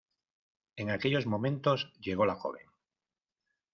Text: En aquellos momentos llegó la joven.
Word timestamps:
En 0.77 0.89
aquellos 0.89 1.27
momentos 1.27 1.93
llegó 1.99 2.25
la 2.25 2.33
joven. 2.33 2.65